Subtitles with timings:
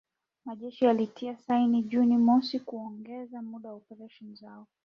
[0.45, 4.67] Majeshi yalitia saini Juni mosi kuongeza muda wa operesheni zao